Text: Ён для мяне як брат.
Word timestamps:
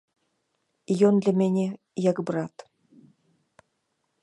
Ён 1.09 1.13
для 1.25 1.33
мяне 1.41 1.67
як 2.09 2.17
брат. 2.31 2.55